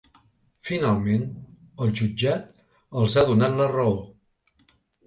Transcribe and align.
Finalment, 0.69 1.27
el 1.85 1.93
jutjat 2.01 2.51
els 3.03 3.21
ha 3.23 3.29
donat 3.33 3.57
la 3.63 3.73
raó. 3.79 3.97